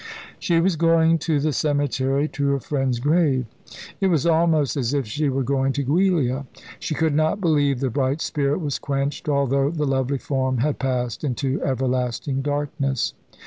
[0.39, 3.45] She was going to the cemetery, to her friend's grave.
[3.99, 6.47] It was almost as if she were going to Giulia.
[6.79, 11.23] She could not believe the bright spirit was quenched, although the lovely form had passed
[11.23, 13.13] into everlasting darkness.